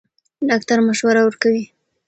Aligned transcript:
ډاکټره 0.49 0.81
مشوره 0.87 1.21
ورکوي. 1.23 1.63